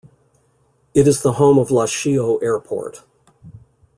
[0.95, 3.03] It is the home of Lashio Airport.